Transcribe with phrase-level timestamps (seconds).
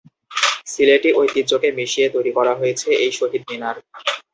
[0.67, 3.75] সিলেটি ঐতিহ্যকে মিশিয়ে তৈরি করা হয়েছে এই শহীদ মিনার।